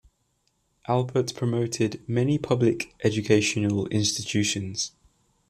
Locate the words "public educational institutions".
2.39-4.93